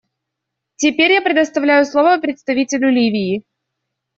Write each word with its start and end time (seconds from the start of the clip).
Теперь 0.77 1.11
я 1.11 1.21
предоставляю 1.21 1.85
слово 1.85 2.17
представителю 2.17 2.89
Ливии. 2.89 3.43